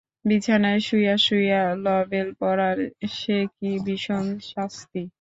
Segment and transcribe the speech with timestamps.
[0.25, 2.77] বিছানায় শুইয়া শুইয়া লভেল পড়ার
[3.15, 5.01] সে কী ভীষণ শাস্তি!